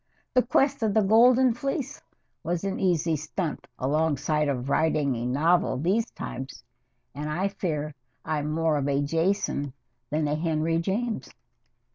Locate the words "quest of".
0.41-0.95